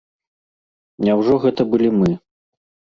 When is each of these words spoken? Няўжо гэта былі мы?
Няўжо 1.09 1.39
гэта 1.45 1.61
былі 1.77 1.89
мы? 2.01 2.11